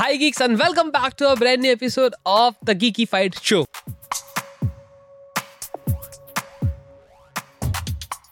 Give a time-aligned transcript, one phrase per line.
[0.00, 3.64] Hi geeks and welcome back to a brand new episode of the Geeky Fight Show.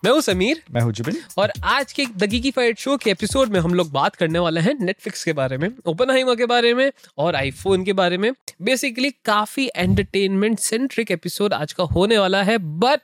[0.04, 3.48] मैं हूँ समीर। मैं हूँ जुबिन। और आज के द की फाइट शो के एपिसोड
[3.48, 6.92] में हम लोग बात करने वाले हैं नेटफ्लिक्स के बारे में ओपन के बारे में
[7.18, 8.32] और आईफोन के बारे में।
[8.62, 13.00] बेसिकली काफ़ी एंटरटेनमेंट सेंट्रिक एपिसोड आज का होने वाला है but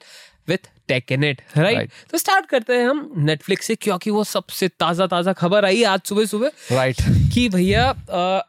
[0.49, 4.69] with take in it right तो स्टार्ट करते हैं हम नेटफ्लिक्स से क्योंकि वो सबसे
[4.69, 6.97] ताज़ा ताज़ा खबर आई आज सुबह सुबह राइट
[7.35, 7.89] कि भैया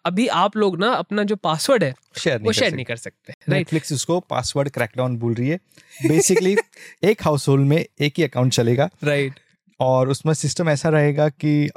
[0.06, 3.94] अभी आप लोग ना अपना जो पासवर्ड है शेयर वो शेयर नहीं कर सकते नेटफ्लिक्स
[3.94, 5.60] उसको पासवर्ड क्रैकडाउन बोल रही है।
[6.08, 6.56] बेसिकली
[7.04, 9.40] एक हाउस होल्ड में एक ही अकाउंट चलेगा। राइट
[9.80, 11.70] और उसमें सिस्टम ऐसा रहेगा कि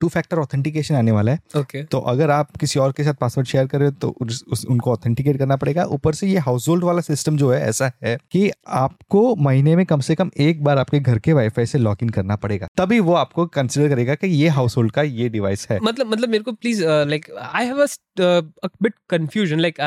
[0.00, 1.90] टू फैक्टर ऑथेंटिकेशन आने वाला है। Okay okay.
[1.90, 4.64] तो अगर आप किसी और के साथ पासवर्ड शेयर कर रहे हो तो उस, उस,
[4.66, 8.16] उनको ऑथेंटिकेट करना पड़ेगा। ऊपर से ये हाउस होल्ड वाला सिस्टम जो है ऐसा है
[8.32, 12.02] कि आपको महीने में कम से कम एक बार आपके घर के वाईफाई से लॉग
[12.02, 15.66] इन करना पड़ेगा। तभी वो आपको कंसिडर करेगा कि ये हाउस होल्ड का ये डिवाइस
[15.70, 17.86] है। मतलब मतलब मेरे को please like I have
[18.82, 19.80] bit confusion like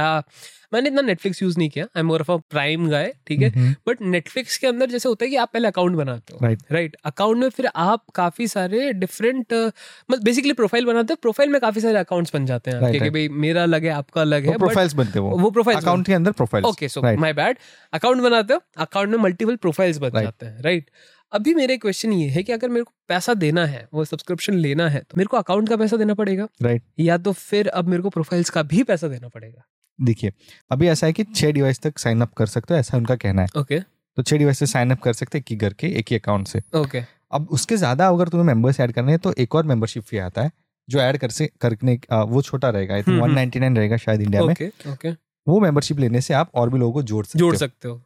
[0.72, 3.50] मैंने इतना नेटफ्लिक्स यूज़ नहीं किया। I am more of a prime guy ठीक है?
[3.88, 6.96] बट नेटफ्लिक्स के अंदर जैसे होता है कि आप पहले अकाउंट बनाते हो। राइट राइट
[7.06, 11.82] अकाउंट में फिर आप काफ़ी सारे डिफरेंट मतलब बेसिकली प्रोफ़ाइल बनाते हो प्रोफ़ाइल में काफ़ी
[11.82, 14.94] सारे अकाउंट्स बन जाते हैं। आपके कि भाई मेरा अलग है आपका अलग है प्रोफाइल्स
[14.94, 17.58] बनते हो वो। प्रोफ़ाइल अकाउंट के अंदर profile okay so my bad
[17.94, 20.90] account बनाते हो अकाउंट में मल्टीपल प्रोफाइल्स बन जाते हैं। राइट
[21.32, 24.88] अभी मेरे क्वेश्चन ये है कि अगर मेरे को पैसा देना है वो सब्सक्रिप्शन लेना
[24.90, 26.48] है तो मेरे को अकाउंट का पैसा देना पड़ेगा?
[26.62, 27.00] Right right.
[27.00, 29.66] या तो फिर अब मेरे को प्रोफाइल्स का भी पैसा देना पड़ेगा?
[30.00, 30.32] देखिए
[30.72, 33.42] अभी ऐसा है कि छह डिवाइस तक साइन अप कर सकते हो ऐसा उनका कहना
[33.42, 35.88] है। ओके तो छह डिवाइस से साइन अप कर सकते हैं एक ही घर के
[36.00, 39.34] एक ही अकाउंट से। ओके अब उसके ज़्यादा अगर तुम्हें मेंबर्स ऐड करने हैं तो
[39.38, 40.52] एक और मेंबरशिप फ़ी आता है
[40.88, 44.22] जो ऐड कर से करने वो छोटा रहेगा I think one ninety nine रहेगा शायद
[44.22, 45.12] इंडिया में। ओके ओके
[45.48, 48.02] वो मेंबरशिप लेने से आप और भी लोगों को जोड़ सकते जोड़ सकते हो।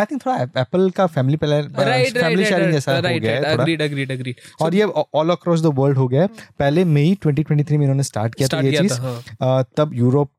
[0.00, 4.12] आई थिंक थोड़ा एप्पल का फैमिली फैमिली शेयरिंग जैसा हो गया है थोड़ा। अग्रीड अग्रीड
[4.12, 8.02] अग्रीड और ये ऑल अक्रॉस द वर्ल्ड हो गया है। पहले मई 2023 में इन्होंने
[8.04, 10.30] स्टार्ट किया था ये चीज़। हाँ। तब यूरोप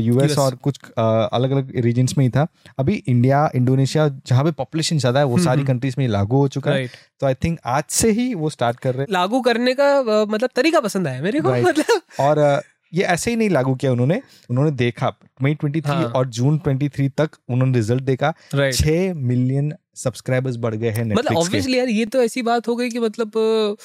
[0.00, 2.46] यूएस और कुछ अलग अलग रीजन्स में ही था।
[2.78, 6.70] अभी इंडिया इंडोनेशिया जहाँ पे पॉपुलेशन ज़्यादा है वो सारी कंट्रीज़ में लागू हो चुका
[6.70, 6.86] है।
[7.20, 9.88] तो आई थिंक आज से ही वो स्टार्ट कर रहे हैं। लागू करने का
[10.26, 12.62] मतलब तरीका पसंद आया मेरे को मतलब। और
[12.94, 15.12] ये ऐसे ही नहीं लागू किया उन्होंने। उन्होंने देखा
[15.42, 16.04] मई 23 हाँ.
[16.04, 21.78] और जून 23 तक उन्होंने रिज़ल्ट देखा। छह मिलियन सब्सक्राइबर्स बढ़ गए हैं मतलब ऑब्वियसली
[21.78, 23.76] यार ये तो ऐसी बात हो गई कि मतलब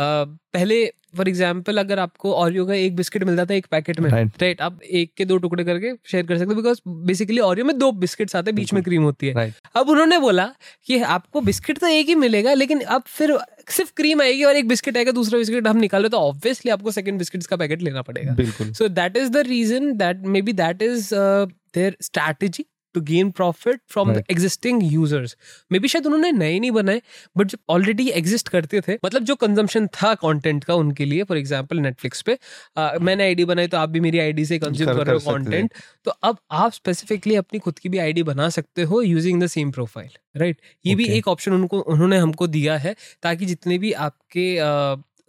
[0.00, 0.84] पहले
[1.16, 4.60] फॉर एग्ज़ाम्पल अगर आपको ऑरियो का एक बिस्किट मिलता था एक पैकेट में राइट right.
[4.60, 7.90] आप एक के दो टुकड़े करके शेयर कर सकते हो बिकॉज़ बेसिकली ऑरियो में दो
[7.94, 9.52] बिस्किट्स आते हैं बीच में क्रीम होती है। Right.
[9.76, 10.48] अब उन्होंने बोला
[10.86, 13.36] कि आपको बिस्किट तो एक ही मिलेगा लेकिन अब फिर
[13.70, 16.90] सिर्फ़ क्रीम आएगी और एक बिस्किट आएगा दूसरा बिस्किट हम निकाल रहे तो ऑब्वियसली आपको
[16.90, 20.82] सेकंड बिस्किट का पैकेट लेना पड़ेगा। बिल्कुल। So that is the reason that maybe that
[20.82, 22.64] is their strategy
[22.94, 25.36] to gain profit from the existing users
[25.78, 27.02] maybe शायद उन्होंने नए नहीं बनाए
[27.36, 31.38] बट जो ऑलरेडी एग्जिस्ट करते थे मतलब जो कंजम्पशन था कंटेंट का उनके लिए फॉर
[31.38, 35.06] एग्जांपल नेटफ्लिक्स पे uh, मैंने आईडी बनाई तो आप भी मेरी आईडी से कंज्यूम कर
[35.06, 35.72] रहे हो कंटेंट
[36.04, 39.70] तो अब आप स्पेसिफिकली अपनी खुद की भी आईडी बना सकते हो using the same
[39.70, 40.96] profile right ये okay.
[40.98, 44.46] भी एक ऑप्शन उनको उन्होंने हमको दिया है ताकि जितने भी आपके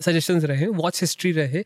[0.02, 1.64] सजेशन रहे वॉच हिस्ट्री रहे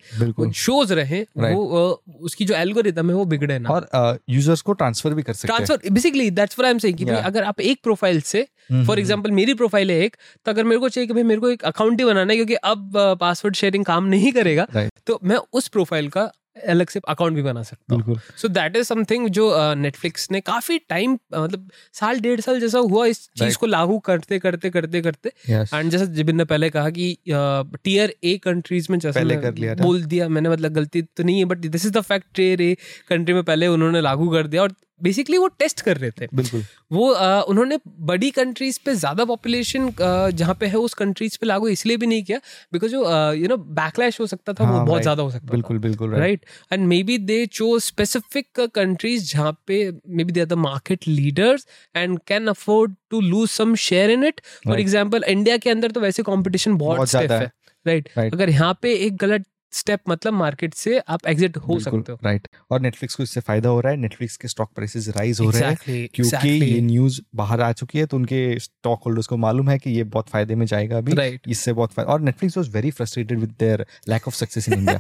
[0.56, 5.24] शोज़ रहे वो उसकी जो एल्गोरिदम है वो बिगड़े ना। और यूज़र्स को ट्रांसफ़र भी
[5.24, 8.22] कर सकते हैं। Transfer basically that's what I am saying कि अगर आप एक प्रोफ़ाइल
[8.22, 10.16] से फॉर एग्ज़ाम्पल मेरी प्रोफ़ाइल है एक
[10.46, 12.56] तो अगर मेरे को चाहिए कि भाई मेरे को एक अकाउंट ही बनाना है क्योंकि
[12.66, 14.68] अब पासवर्ड शेयरिंग काम नहीं करेगा
[15.08, 18.84] तो मैं उस प्रोफ़ाइल का अलग से अकाउंट भी बना सकता हूँ सो दैट इज़
[18.84, 23.30] समथिंग जो नेटफ्लिक्स uh, ने काफ़ी टाइम uh, मतलब साल डेढ़ साल जैसा हुआ इस
[23.40, 23.58] चीज़.
[23.58, 25.92] को लागू करते करते करते करते एंड yes.
[25.92, 30.04] जैसा जिबिन ने पहले कहा कि टीयर ए कंट्रीज़ में जैसा पहले कर लिया बोल
[30.04, 32.78] दिया मैंने मतलब गलती तो नहीं है but this is the fact tier A
[33.10, 36.64] country में पहले उन्होंने लागू कर दिया और बेसिकली वो टेस्ट कर रहे थे। बिल्कुल।
[36.92, 41.68] वो आ, उन्होंने बड़ी कंट्रीज़ पे ज़्यादा पॉपुलेशन जहाँ पे है उस कंट्रीज़ पे लागू
[41.68, 42.40] इसलिए भी नहीं किया
[42.74, 45.80] बिकॉज़ जो यू नो बैकलैश हो सकता था हाँ, वो बहुत ज़्यादा हो सकता बिल्कुल
[45.80, 49.80] बिल्कुल right and maybe they chose specific countries जहाँ पे
[50.24, 54.42] maybe they are the market leaders and can afford to lose some share in it
[54.68, 57.52] for example India के अंदर तो वैसे कॉम्पिटिशन बहुत ज़्यादा है।
[57.86, 62.18] राइट अगर यहाँ पे एक गलत स्टेप मतलब मार्केट से आप एग्जिट हो सकते हो।
[62.24, 65.46] राइट और नेटफ्लिक्स को इससे फ़ायदा हो रहा है। नेटफ्लिक्स के स्टॉक प्राइसेस राइज हो
[65.46, 66.64] exactly, रहे हैं क्योंकि exactly.
[66.64, 70.04] ये न्यूज़ बाहर आ चुकी है तो उनके स्टॉक होल्डर्स को मालूम है कि ये
[70.06, 71.48] बहुत फ़ायदे में जाएगा अभी। Right.
[71.48, 75.00] इससे बहुत फ़ायदा और Netflix was very frustrated with their lack of success in India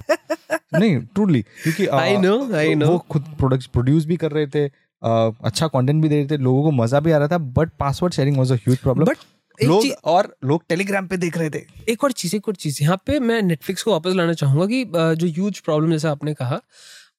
[0.80, 4.66] नहीं ट्रूली क्योंकि आई नो आई नो वो खुद प्रोडक्ट्स प्रोड्यूस भी कर रहे थे
[5.48, 8.14] अच्छा कंटेंट भी दे रहे थे लोगों को मज़ा भी आ रहा था but password
[8.14, 9.18] sharing was a huge problem but
[9.64, 12.98] लोग और लोग टेलीग्राम पे देख रहे थे। एक और चीज़ एक और चीज़। यहाँ
[13.06, 14.84] पे मैं नेटफ्लिक्स को वापस लाना चाहूँगा कि
[15.16, 16.60] जो ह्यूज प्रॉब्लम जैसा आपने कहा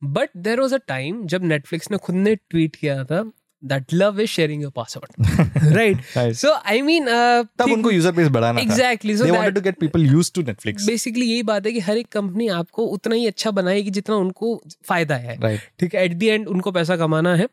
[0.05, 3.23] but there was a time जब नेटफ्लिक्स ने खुद ने ट्वीट किया था
[3.63, 5.11] that love is sharing your password.
[5.77, 5.99] Right?
[6.15, 6.41] Nice.
[6.41, 9.79] so i mean uh, तब उनको यूज़र बेस बढ़ाना so they that, wanted to get
[9.81, 13.27] people used to Netflix basically यही बात है कि हर एक कंपनी आपको उतना ही
[13.27, 16.05] अच्छा बनाएगी जितना उनको फ़ायदा है। राइट ठीक है?
[16.05, 17.47] एट द एंड उनको पैसा कमाना है।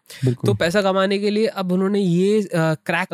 [0.45, 3.07] तो पैसा कमाने के लिए अब उन्होंने ये crack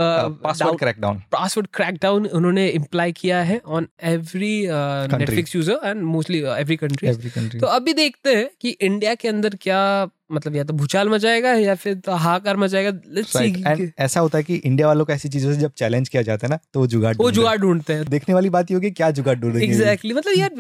[0.43, 6.39] password crack down password crackdown उन्होंने इम्प्लाई किया है on every Netflix user and mostly
[6.39, 11.09] every country तो अभी देखते हैं कि इंडिया के अंदर क्या मतलब या तो भूचाल
[11.09, 15.05] मचाएगा या फिर तो हाहाकार मचाएगा। लेट्स सी एंड ऐसा होता है कि इंडिया वालों
[15.05, 17.57] को ऐसी चीज़ों से जब चैलेंज किया जाता है ना तो वो जुगाड़ वो जुगाड़
[17.57, 19.65] ढूंढते हैं। हैं। देखने वाली बात ये होगी क्या जुगाड़ ढूंढेंगे?
[19.65, 20.51] एग्जैक्टली मतलब यार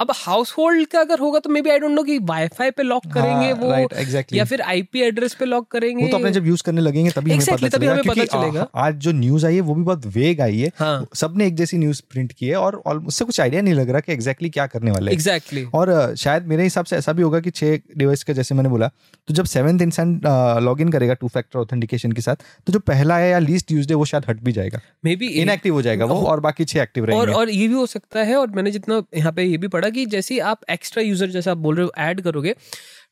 [0.00, 2.82] अब हाउस होल्ड का अगर होगा तो maybe I don't know कि वाईफाई पे
[2.82, 6.46] लॉक करेंगे वो एग्जैक्टली या फिर आईपी एड्रेस पे लॉक करेंगे। वो तो अपने जब
[6.46, 9.82] यूज़ करने लगेंगे तभी हमें पता चलेगा। आ- आज जो न्यूज़ आई है वो भी
[9.82, 12.76] बहुत वेग आई है। हाँ। सबने एक जैसी न्यूज़ प्रिंट की है और
[13.06, 16.46] उससे कुछ आइडिया नहीं लग रहा कि एग्जैक्टली क्या करने वाले हैं। एग्जैक्टली और शायद
[16.46, 18.90] मेरे हिसाब से ऐसा भी होगा कि छह डिवाइस का जैसे मैंने बोला
[19.28, 20.20] तो जब सेवेंथ इंसान
[20.62, 22.36] लॉग इन करेगा टू फैक्टर ऑथेंटिकेशन के साथ
[22.66, 25.26] तो जो पहला है या लीस्ट यूज़ है वो शायद हट भी जाएगा। मे बी
[25.42, 28.22] इनएक्टिव हो जाएगा वो और बाकी छह एक्टिव और रहेंगे। और ये भी हो सकता
[28.22, 31.50] है और मैंने जितना यहाँ पे ये भी पढ़ा कि जैसे आप एक्स्ट्रा यूज़र जैसे
[31.50, 32.54] आप बोल रहे हो ऐड करोगे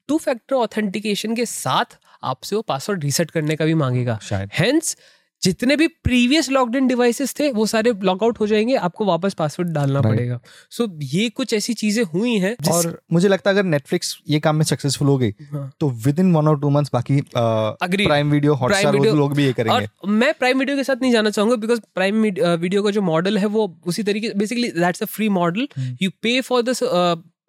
[0.09, 4.97] टू फैक्टर ऑथेंटिकेशन के साथ आपसे वो पासवर्ड रीसेट करने का भी मांगेगा। शायद। हेंस
[5.43, 9.71] जितने भी प्रीवियस लॉकड इन डिवाइसेस थे वो सारे लॉकआउट हो जाएँगे आपको वापस पासवर्ड
[9.71, 10.13] डालना Right.
[10.13, 10.41] पड़ेगा
[10.71, 14.41] सो so, ये कुछ ऐसी चीज़ें हुई हैं और मुझे लगता है अगर नेटफ्लिक्स ये
[14.41, 17.21] काम में सक्सेसफुल हो गई हाँ। तो विद इन वन और टू मंथ्स बाकी.
[17.31, 21.31] प्राइम वीडियो हॉटस्टार लोग भी ये करेंगे और मैं प्राइम वीडियो के साथ नहीं जाना
[21.31, 25.29] चाहूँगा बिकॉज़ प्राइम वीडियो का जो मॉडल है वो उसी तरीके basically that's a free
[25.29, 25.69] model
[26.03, 26.83] you pay for this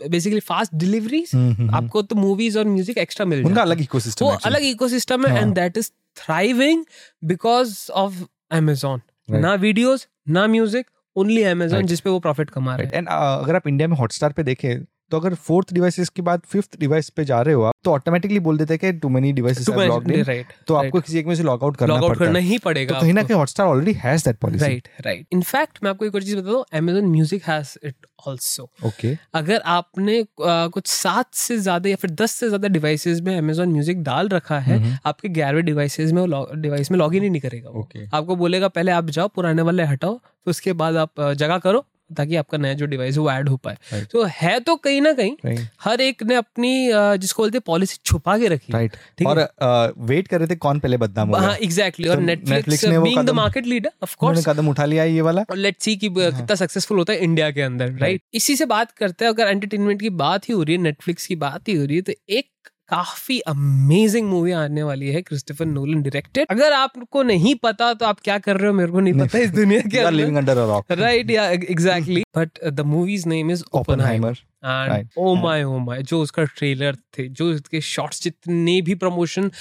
[0.10, 1.70] basically fast deliveries hmm.
[1.76, 5.54] आपको तो मूवीज़ और म्यूज़िक एक्स्ट्रा मिल उनका अलग इकोसिस्टम वो अलग इकोसिस्टम हाँ। And
[5.56, 6.86] that is thriving
[7.32, 8.22] because of
[8.54, 9.02] Amazon.
[9.30, 9.42] Right.
[9.42, 10.86] ना वीडियोस ना म्यूज़िक
[11.16, 11.86] ओनली अमेजोन.
[11.86, 15.20] जिसपे वो प्रॉफिट कमा रहे हैं एंड अगर आप इंडिया में हॉटस्टार पे देखें तो
[15.20, 18.58] अगर फोर्थ डिवाइसेस के बाद फिफ्थ डिवाइस पे जा रहे हो आप तो ऑटोमेटिकली बोल
[18.58, 21.36] देते हैं कि too many devices are logged in right, तो आपको किसी एक में
[21.36, 23.94] से लॉग आउट करना लॉग आउट करना ही पड़ेगा तो कहीं ना कहीं Hotstar already
[23.94, 27.44] has that policy right right in fact मैं आपको एक और चीज़ बता दूँ Amazon music
[27.44, 27.96] has it
[28.28, 33.38] also okay अगर आपने कुछ सात से ज़्यादा या फिर दस से ज़्यादा डिवाइसेस में
[33.38, 36.26] अमेजोन म्यूज़िक डाल रखा है। आपके ग्यारहवें डिवाइसेस में
[36.62, 39.84] डिवाइस में लॉग इन ही नहीं करेगा ओके आपको बोलेगा पहले आप जाओ पुराने वाले
[39.84, 41.86] हटाओ तो उसके बाद आप जगह करो
[42.18, 44.12] ताकि आपका नया जो डिवाइस है वो ऐड हो पाए। Right.
[44.12, 46.72] तो है तो कहीं ना कहीं हर एक ने अपनी
[47.18, 50.98] जिसको बोलते पॉलिसी छुपा के रखी राइट ठीक और वेट कर रहे थे कौन पहले
[50.98, 54.70] बदनाम होगा हाँ एग्जैक्टली और तो नेटफ्लिक्स ने being the market leader of course कदम
[54.70, 57.92] उठा लिया ये वाला। और लेट्स सी कि कितना सक्सेसफुल होता है इंडिया के अंदर
[58.02, 61.28] राइट इसी से बात करते हैं अगर एंटरटेनमेंट की बात ही हो रही है नेटफ्लिक्स
[61.28, 62.50] की बात ही हो रही है तो एक
[62.92, 68.20] काफ़ी अमेजिंग मूवी आने वाली है क्रिस्टोफर नोलन डायरेक्टेड अगर आपको नहीं पता तो आप
[68.24, 68.74] क्या कर रहे हो?
[68.74, 72.64] मेरे को नहीं पता इस दुनिया के living under a rock right या exactly but
[72.66, 77.50] the movie's name is Oppenheimer and oh my oh my जो उसका ट्रेलर थे जो
[77.52, 79.52] उसके शॉट्स जितने भी प्रमोशन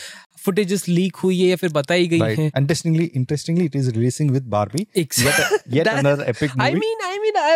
[0.40, 2.46] फुटेजेस लीक हुई है या फिर बताई गई है?
[2.46, 4.87] Interestingly interestingly it is releasing with Barbie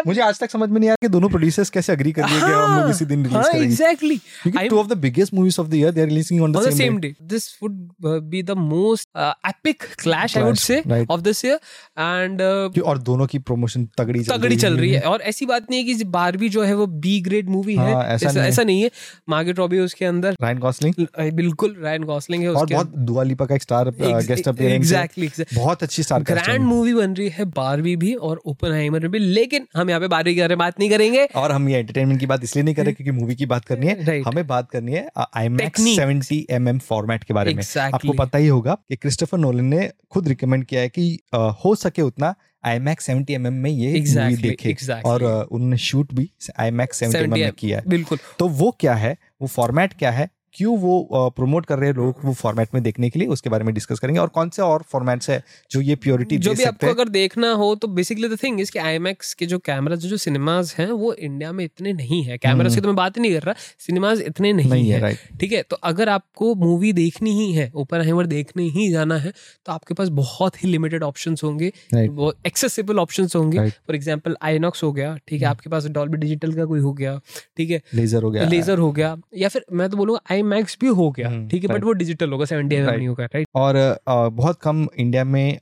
[0.06, 2.50] मुझे आज तक समझ में नहीं आया कि दोनों प्रोड्यूसर्स कैसे एग्री कर लिए हम
[2.52, 5.74] हाँ, लोग इसी दिन रिलीज़ हाँ, करेंगे। Exactly two of the biggest movies of the
[5.74, 7.72] year they are releasing on the same day this would
[8.30, 9.08] be the most
[9.48, 11.58] epic clash I would say of this year
[11.98, 12.42] and
[12.82, 16.04] और दोनों की promotion तगड़ी तगड़ी चल रही है। और ऐसी बात नहीं है कि
[16.14, 18.90] बारबी जो है वो बी ग्रेड मूवी है। ऐसा नहीं है।
[19.28, 23.54] मार्केट रॉबी उसके अंदर। रायन गॉसलिंग बिल्कुल रायन गॉसलिंग है उसके बहुत दुआ लिपा का
[23.54, 28.14] एक स्टार गेस्ट अपीयरेंस एग्जैक्टली बहुत अच्छी स्टार ग्रैंड मूवी बन रही है बारबी भी
[28.14, 31.52] और ओपन भी लेकिन हम यहाँ पे बारबी के बारे में बात नहीं करेंगे। और
[31.52, 34.20] हम ये एंटरटेनमेंट की बात इसलिए नहीं कर रहे क्योंकि मूवी की बात करनी है।
[34.22, 36.00] हमें बात करनी है आईमैक्स Technique.
[36.00, 40.28] 70 mm फॉर्मेट के बारे में। आपको पता ही होगा कि क्रिस्टोफर नोलन ने खुद
[40.28, 41.18] रिकमेंड किया है कि
[41.64, 42.34] हो सके उतना
[42.66, 45.04] IMAX 70 mm में ये मूवी Exactly, देखे। exactly.
[45.04, 49.16] और उन्होंने शूट भी IMAX 70 mm में किया है। बिल्कुल। तो वो क्या है?
[49.42, 50.28] वो फॉर्मेट क्या है?
[50.54, 53.64] क्यों वो प्रमोट कर रहे हैं लोग वो फॉर्मेट में देखने के लिए उसके बारे
[53.64, 56.86] में डिस्कस करेंगे। और कौन से और फॉर्मेट्स है जो ये प्योरिटी जो भी आपको
[56.88, 60.74] अगर देखना हो तो बेसिकली द थिंग इज़ कि आईमैक्स के जो कैमराज जो सिनेमाज
[60.78, 63.42] हैं वो इंडिया में इतने नहीं है। कैमराज की तो मैं बात ही नहीं कर
[63.42, 67.70] रहा सिनेमाज इतने नहीं, नहीं है ठीक है तो अगर आपको मूवी देखनी ही है
[67.76, 69.32] ओपन हैमर देखने ही जाना है
[69.66, 71.72] तो आपके पास बहुत ही लिमिटेड ऑप्शन होंगे
[72.46, 76.64] एक्सेसिबल ऑप्शन होंगे। फॉर एग्ज़ाम्पल आईनॉक्स हो गया ठीक है आपके पास डॉल्बी डिजिटल का
[76.64, 77.18] कोई हो गया
[77.56, 80.76] ठीक है लेजर हो गया। लेजर हो गया या फिर मैं तो बोलूँगा आई मैक्स
[80.80, 83.46] भी हो गया। हम्म, ठीक है बट वो डिजिटल होगा सेवेंटी एम नहीं होगा राइट
[83.54, 83.76] और
[84.08, 85.58] आ, बहुत कम इंडिया में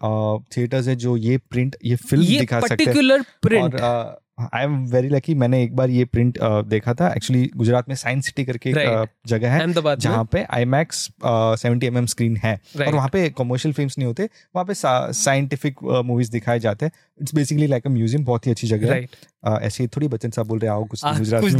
[0.57, 4.21] थिएटर्स है जो ये प्रिंट ये फ़िल्म दिखा सकते हैं। पर्टिकुलर प्रिंट और
[4.55, 7.95] आई एम वेरी लकी मैंने एक बार ये प्रिंट uh, देखा था। एक्चुअली गुजरात में
[7.97, 8.95] साइंस सिटी करके एक Right.
[8.99, 10.99] अ, जगह है अहमदाबाद जहाँ पे IMAX
[11.62, 12.87] seventy M screen है। Right.
[12.87, 14.75] और वहाँ पे कमर्शियल फिल्म्स नहीं होते वहाँ पे
[15.15, 19.15] साइंटिफिक मूवीज़ दिखाए जाते हैं। It's basically like a museum बहुत ही अच्छी जगह right.
[19.45, 21.51] है अ, ऐसे थोड़ी बच्चन साहब बोल रहे आओ कुछ गुजरात में।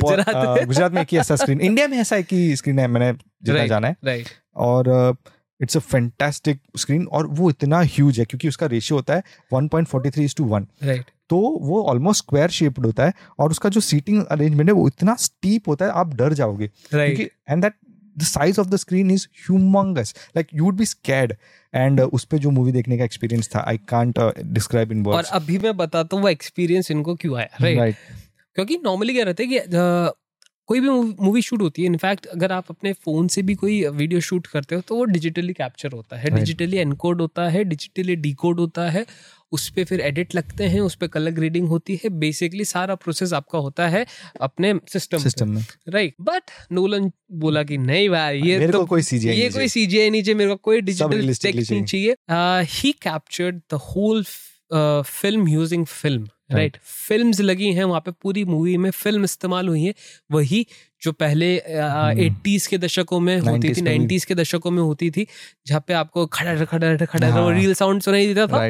[0.00, 3.12] बहुत, गुजरात। में। एक ही ऐसा स्क्रीन इंडिया में ऐसा एक ही स्क्रीन है मैंने
[3.12, 3.96] जितना जाना है।
[4.56, 5.16] और
[5.64, 9.22] इट्स अ फैंटास्टिक स्क्रीन और वो इतना ह्यूज है क्योंकि उसका रेशियो होता है
[9.54, 13.50] 1.43 point forty three to one right तो वो ऑलमोस्ट स्क्वायर शेप्ड होता है और
[13.50, 17.62] उसका जो सीटिंग अरेंजमेंट है वो इतना स्टीप होता है आप डर जाओगे। Right and
[17.62, 17.74] that
[18.18, 21.34] the size of the screen is humongous like you would be scared
[21.74, 25.40] and उस पे जो मूवी देखने का एक्सपीरियंस था I can't describe in words और
[25.40, 27.96] अभी मैं बताता हूँ वो एक्सपीरियंस इनको क्यों आया राइट right?
[28.54, 30.23] क्योंकि नॉर्मली क्या रहता है कि uh,
[30.68, 34.20] कोई भी मूवी शूट होती है। इनफैक्ट अगर आप अपने फ़ोन से भी कोई वीडियो
[34.22, 38.60] शूट करते हो तो वो डिजिटली कैप्चर होता है। डिजिटली एनकोड होता है डिजिटली डिकोड
[38.60, 39.04] होता है।
[39.52, 43.32] उस पर फिर एडिट लगते हैं उस पर कलर ग्रेडिंग होती है। बेसिकली सारा प्रोसेस
[43.32, 44.04] आपका होता है
[44.40, 48.86] अपने सिस्टम सिस्टम में। राइट बट नोलन बोला कि नहीं भाई ये मेरे तो को
[48.86, 52.16] कोई सीजीआई ये कोई सीजीआई नहीं चाहिए मेरे को कोई डिजिटल नहीं चाहिए।
[52.72, 54.24] He captured the whole
[54.72, 59.82] film using film right films लगी हैं वहाँ पे पूरी मूवी में फ़िल्म इस्तेमाल हुई
[59.82, 59.94] है।
[60.30, 60.66] वही
[61.02, 65.26] जो पहले एट्टीज हम्म। के दशकों में होती थी नाइन्टीज के दशकों में होती थी
[65.66, 68.68] जहाँ पे आपको खड़ा खड़ा खड़ा हाँ, रील साउंड सुनाई देता था।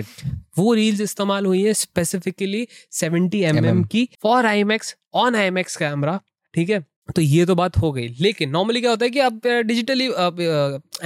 [0.59, 6.21] वो रील्स इस्तेमाल हुई है स्पेसिफिकली सेवेंटी एम एम की for IMAX on I camera
[6.55, 6.85] ठीक है?
[7.17, 10.07] तो ये तो बात हो गई। लेकिन नॉर्मली क्या होता है कि अब डिजिटली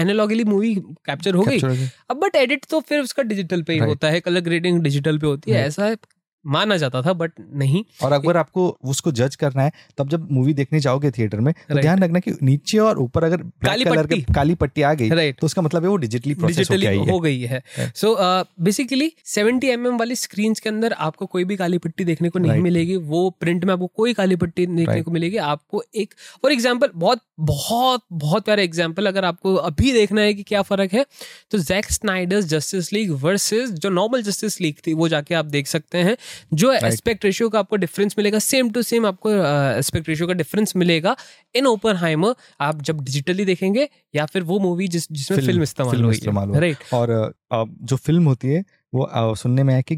[0.01, 0.75] एनालॉगली मूवी
[1.07, 1.59] कैप्चर हो गई।
[2.11, 5.27] अब बट एडिट तो फिर उसका डिजिटल पे ही होता है कलर ग्रेडिंग डिजिटल पे
[5.27, 5.95] होती है। ऐसा
[6.45, 10.55] माना जाता था बट नहीं। और अगर आपको उसको जज करना है तब जब मूवी
[10.55, 14.55] देखने जाओगे थिएटर में तो ध्यान रखना कि नीचे और ऊपर अगर काली पट्टी। काली
[14.57, 17.63] पट्टी आ गई तो उसका मतलब है वो डिजिटली डिजिटली हो। गई है।
[17.97, 18.15] सो
[18.61, 22.63] बेसिकली सेवेंटी एम वाली स्क्रीन के अंदर आपको कोई भी काली पट्टी देखने को नहीं
[22.63, 26.91] मिलेगी वो प्रिंट में आपको कोई काली पट्टी देखने को मिलेगी। आपको एक फॉर एग्ज़ाम्पल
[26.97, 31.05] बहुत बहुत बहुत प्यारा एग्ज़ाम्पल अगर आपको अभी देखना है कि क्या फ़र्क है
[31.51, 35.67] तो Jack Snyder's Justice League versus जो नॉर्मल जस्टिस लीग थी वो जाके आप देख
[35.67, 36.17] सकते हैं।
[36.55, 39.31] जो एस्पेक्ट रेशियो का आपको डिफरेंस मिलेगा सेम टू सेम आपको
[39.79, 41.17] एस्पेक्ट रेशियो का डिफरेंस मिलेगा
[41.55, 46.61] इन ओपन आप जब डिजिटली देखेंगे या फिर वो मूवी जिस जिसमें फ़िल्म इस्तेमाल हुई
[46.61, 49.97] राइट और जो फ़िल्म होती है वो सुनने में है कि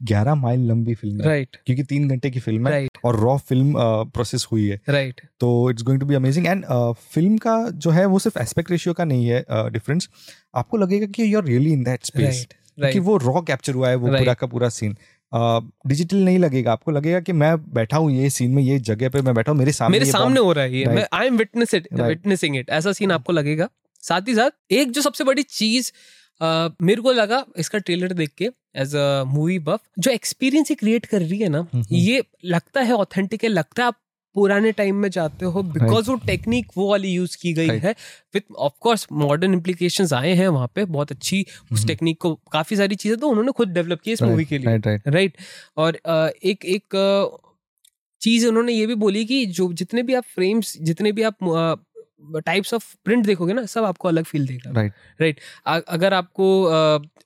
[0.00, 1.64] ग्यारह माइल लंबी फ़िल्म है। Right right.
[1.66, 3.00] क्योंकि तीन घंटे की फ़िल्म है right.
[3.04, 3.74] और रॉ फ़िल्म
[4.10, 5.30] प्रोसेस हुई है। Right right.
[5.40, 6.64] तो it's going to be amazing and
[7.12, 10.12] film का जो है वो सिर्फ़ एस्पेक्ट रेशियो का नहीं है डिफरेंस uh,
[10.54, 12.46] आपको लगेगा कि you are really in that space
[12.80, 14.20] कि वो रॉ कैप्चर हुआ है वो right.
[14.20, 14.96] पूरा का पूरा सीन
[15.34, 19.22] डिजिटल नहीं लगेगा। आपको लगेगा कि मैं बैठा हूँ ये सीन में ये जगह पे
[19.22, 21.88] मैं बैठा हूँ मेरे सामने मेरे सामने हो रहा है ये। I am witness it
[21.92, 23.68] witnessing it ऐसा सीन आपको लगेगा।
[24.02, 25.92] साथ ही साथ एक जो सबसे बड़ी चीज़
[26.40, 28.44] Uh, मेरे को लगा इसका ट्रेलर देख के
[28.76, 32.92] एज अ मूवी बफ जो एक्सपीरियंस ही क्रिएट कर रही है ना ये लगता है
[32.92, 33.96] ऑथेंटिक है लगता है आप
[34.34, 37.94] पुराने टाइम में जाते हो बिकॉज़ वो टेक्निक वो वाली यूज़ की गई है।
[38.34, 42.94] विथ ऑफकोर्स मॉडर्न इम्प्लीकेशन आए हैं वहाँ पे बहुत अच्छी उस टेक्निक को काफ़ी सारी
[42.96, 45.36] चीज़ें तो उन्होंने खुद डेवलप की इस मूवी के लिए। राइट
[45.76, 45.96] और
[46.44, 46.96] एक एक
[48.22, 51.36] चीज़ उन्होंने ये भी बोली कि जो जितने भी आप फ्रेम्स जितने भी आप
[52.36, 56.48] टाइप्स ऑफ़ प्रिंट देखोगे ना सब आपको अलग फील देगा। राइट राइट अगर आपको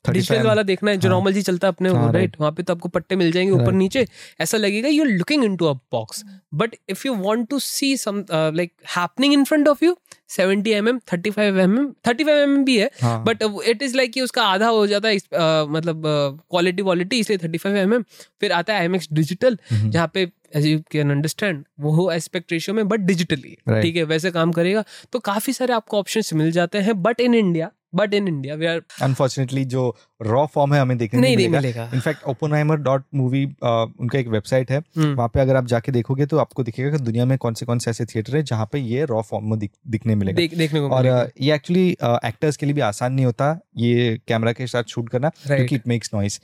[0.04, 2.74] डिजिटल वाला देखना है जो नॉर्मल हाँ। जी चलता है अपने राइट वहाँ पे तो
[2.74, 4.06] आपको पट्टे मिल जाएँगे ऊपर नीचे।
[4.40, 6.24] ऐसा लगेगा you are looking into a box
[6.54, 9.96] but if you want to see some like happening in front of you
[10.28, 13.82] seventy M M thirty five M M thirty five M M भी है बट इट
[13.82, 16.02] इज़ लाइक उसका आधा हो जाता है uh, मतलब
[16.50, 18.02] quality quality इसलिए thirty five M M
[18.40, 22.10] फिर आता है आई एम एक्स डिजिटल जहाँ पे एज यू कैन अंडरस्टैंड वो हो
[22.12, 26.36] एस्पेक्ट रेशियो में बट डिजिटली ठीक है वैसे काम करेगा तो काफ़ी सारे आपको ऑप्शन
[26.36, 30.74] मिल जाते हैं but in India but in India we are unfortunately जो रॉ फॉर्म
[30.74, 35.14] है हमें देखने नहीं, मिलेगा। इनफैक्ट ओपनहाइमर डॉट मूवी उनका एक वेबसाइट है। hmm.
[35.16, 37.78] वहाँ पे अगर आप जाके देखोगे तो आपको दिखेगा कि दुनिया में कौन से कौन
[37.78, 40.88] से ऐसे थिएटर है जहाँ पे ये रॉ फॉर्म में दिखने मिलेगा। देख, देखने को
[40.88, 44.84] और uh, ये एक्चुअली एक्टर्स के लिए भी आसान नहीं होता ये कैमरा के साथ
[44.88, 46.40] शूट करना क्योंकि इट मेक्स नॉइस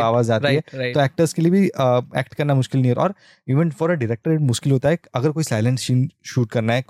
[0.00, 3.14] आवाज़ आती है। तो एक्टर्स के लिए भी एक्ट करना मुश्किल नहीं है। और
[3.48, 6.82] इवन फॉर अ डायरेक्टर मुश्किल होता है। अगर कोई साइलेंट सीन शूट करना है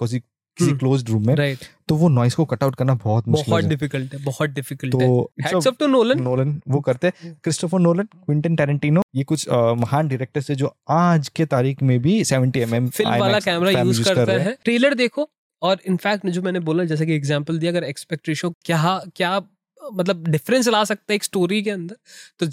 [0.61, 3.65] किसी क्लोज्ड रूम में राइट तो वो नॉइस को कट आउट करना बहुत मुश्किल बहुत
[3.67, 8.09] डिफ़िकल्ट है। बहुत डिफ़िकल्ट तो hats up to Nolan Nolan वो करते हैं। क्रिस्टोफर नोलन
[8.17, 12.89] क्विंटन टैरेंटिनो ये कुछ महान डायरेक्टर्स है जो आज के तारीख में भी 70 एमएम
[12.91, 15.29] फ़िल्म वाला कैमरा यूज़ करते हैं। ट्रेलर देखो
[15.63, 18.31] और इनफैक्ट जो मैंने बोला जैसे कि एग्जांपल दिया अगर एक्सपेक्ट
[18.67, 19.41] क्या क्या
[19.83, 21.97] मतलब डिफरेंस ला सकता है एक स्टोरी के अंदर
[22.41, 22.47] तो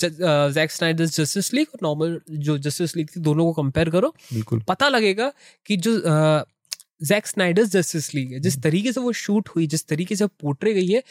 [0.51, 4.61] जैक स्नाइडर्स जस्टिस लीग और नॉर्मल जो जस्टिस लीग थी दोनों को कंपेयर करो। बिल्कुल।
[4.67, 5.31] पता लगेगा
[5.65, 5.95] कि जो
[7.01, 10.25] जैक स्नाइडर्स जस्टिस लीग है। जिस हम्म। तरीके से वो शूट हुई जिस तरीके से
[10.41, 11.01] पोर्ट्रे गई है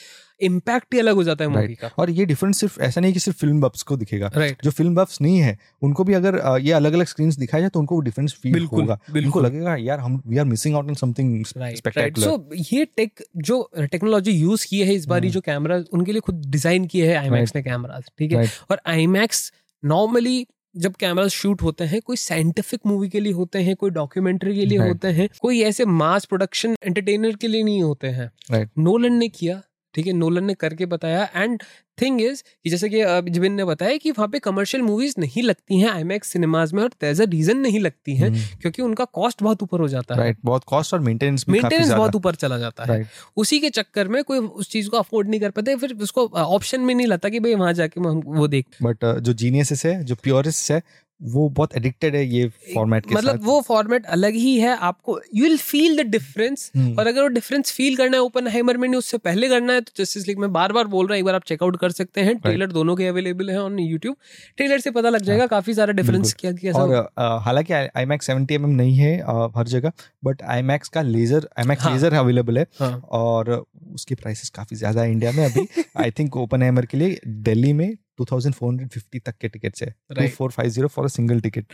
[0.41, 1.81] इम्पैक्ट ही अलग हो जाता है मूवी right.
[1.81, 4.65] का। और ये डिफरेंस सिर्फ़ ऐसा नहीं कि सिर्फ़ फ़िल्म बफ्स को दिखेगा। Right.
[4.65, 7.81] जो फ़िल्म बफ्स नहीं है उनको भी अगर ये अलग अलग स्क्रीन दिखाया जाए तो
[7.81, 12.27] उनको डिफरेंस फील होगा। उनको लगेगा यार हम we are missing out on something spectacular
[12.27, 16.21] so ये टेक जो टेक्नोलॉजी यूज़ की है इस बार हम्म। जो कैमरा उनके लिए
[16.21, 18.51] खुद डिज़ाइन किए है आईमैक्स ने कैमरा ठीक है?
[18.71, 19.51] और आईमैक्स
[19.83, 24.55] नॉर्मली जब कैमरा शूट होते हैं कोई साइंटिफिक मूवी के लिए होते हैं कोई डॉक्यूमेंट्री
[24.55, 24.93] के लिए right.
[24.93, 28.69] होते हैं कोई ऐसे मास प्रोडक्शन एंटरटेनर के लिए नहीं होते हैं right.
[28.79, 29.63] नोलन ने किया
[29.95, 31.63] ठीक है नोलन ने करके बताया एंड
[32.03, 35.79] थिंग इज़ कि जैसे कि जिबिन ने बताया कि वहाँ पे कमर्शियल मूवीज़ नहीं लगती
[35.81, 38.61] हैं आईमैक्स सिनेमाज में और तेज रीजन नहीं लगती हैं hmm.
[38.61, 42.15] क्योंकि उनका कॉस्ट बहुत ऊपर हो जाता है। राइट बहुत कॉस्ट और मेंटेनेंस मेंटेनेंस बहुत
[42.15, 45.51] ऊपर चला जाता है। उसी के चक्कर में कोई उस चीज़ को अफोर्ड नहीं कर
[45.51, 49.33] पाते फिर उसको ऑप्शन में नहीं लगता कि भाई वहाँ जाके वो देख। बट जो
[49.33, 50.83] जीनियस है जो प्योरिस्ट है
[51.21, 55.19] वो बहुत एडिक्टेड है ये फॉर्मेट के मतलब साथ। वो फॉर्मेट अलग ही है आपको
[55.35, 58.89] you will feel the difference और अगर वो डिफरेंस फील करना है ओपन हाइमर में
[58.89, 61.25] नहीं उससे पहले करना है तो जस्टिस लीग में बार बार बोल रहा हूँ एक
[61.25, 64.17] बार आप चेकआउट कर सकते हैं। ट्रेलर दोनों के अवेलेबल है ऑन यूट्यूब
[64.57, 68.27] ट्रेलर से पता लग हाँ। जाएगा काफ़ी सारा डिफरेंस क्या कैसा और हालाँकि आई मैक्स
[68.27, 69.17] सेवेंटी एम नहीं है
[69.57, 69.93] हर जगह
[70.25, 73.51] बट आई मैक्स का laser IMAX laser available है। हाँ। और
[73.95, 77.73] उसकी प्राइसेस काफ़ी ज़्यादा है इंडिया में अभी। आई थिंक ओपन हाइमर के लिए दिल्ली
[77.73, 77.89] में
[78.21, 81.65] 2450 तक के टिकट्स है। Two four five zero for a single ticket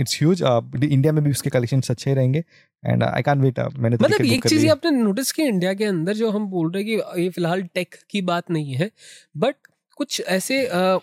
[0.00, 0.42] it's huge
[0.84, 2.44] India में भी उसके कलेक्शन अच्छे रहेंगे।
[2.86, 6.14] एंड आई कैन वेट मैंने तो मतलब एक चीज़ आपने नोटिस की इंडिया के अंदर
[6.14, 8.90] जो हम बोल रहे हैं कि ये फ़िलहाल टेक की बात नहीं है
[9.36, 9.54] बट
[9.96, 11.00] कुछ ऐसे uh,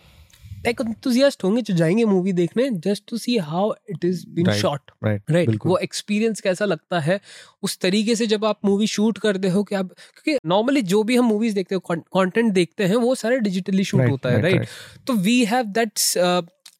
[0.64, 4.92] टेक एंथुजियास्ट होंगे जो जाएँगे मूवी देखने just to see how it is been shot
[5.04, 7.20] right वो एक्सपीरियंस कैसा लगता है
[7.64, 11.16] उस तरीके से जब आप मूवी शूट करते हो कि आप क्योंकि नॉर्मली जो भी
[11.16, 14.56] हम मूवीज़ देखते हो कंटेंट देखते हैं वो सारे डिजिटली शूट right, होता है राइट
[14.56, 14.68] right?
[14.68, 15.08] right?
[15.08, 16.18] तो वी हैव दैट्स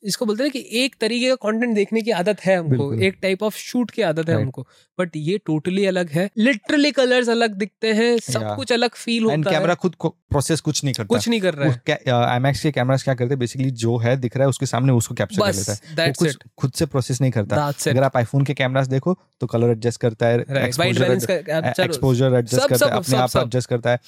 [0.04, 3.44] इसको बोलते हैं कि एक तरीके का कंटेंट देखने की आदत है हमको एक टाइप
[3.44, 4.68] ऑफ़ शूट की आदत है हमको।
[5.00, 9.50] बट ये टोटली अलग है। लिटरली कलर्स अलग दिखते हैं सब कुछ अलग फील होता
[9.50, 13.04] है। कैमरा खुद प्रोसेस कुछ नहीं करता। कुछ नहीं कर रहा है। आईमैक्स के कैमरास
[13.04, 13.40] क्या करते हैं?
[13.40, 16.72] बेसिकली जो है दिख रहा है उसके सामने उसको कैप्चर कर लेता है। कुछ खुद
[16.72, 20.40] से प्रोसेस नहीं करता। अगर आप आईफोन के कैमरास देखो तो कलर एडजस्ट करता है
[20.60, 24.00] एक्सपोजर एडजस्ट करता है अपने आप एडजस्ट करता है।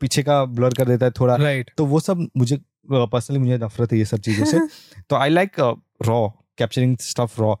[0.00, 1.36] पीछे का ब्लर कर देता है थोड़ा।
[1.76, 2.58] तो वो सब मुझे
[2.90, 4.58] पर्सनली मुझे नफरत है ये सब चीज़ों से।
[5.10, 5.60] तो I like
[6.06, 6.28] raw
[6.58, 7.54] capturing stuff raw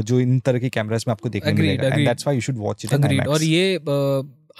[0.00, 2.84] जो इन तरह के कैमराज में आपको देखने मिलेगा। And that's why you should watch
[2.84, 3.78] it और ये